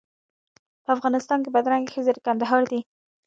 په 0.83 0.89
افغانستان 0.95 1.39
کې 1.41 1.53
بدرنګې 1.55 1.91
ښځې 1.95 2.11
د 2.13 2.19
کندهار 2.27 2.63
دي. 2.71 2.79